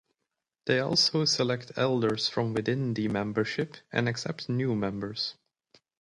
[0.65, 5.35] They also select elders from within the membership and accept new members.